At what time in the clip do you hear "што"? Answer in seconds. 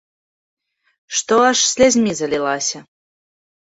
1.19-1.35